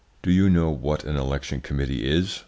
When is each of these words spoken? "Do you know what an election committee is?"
"Do 0.23 0.31
you 0.31 0.49
know 0.49 0.71
what 0.71 1.03
an 1.03 1.15
election 1.15 1.61
committee 1.61 2.03
is?" 2.09 2.39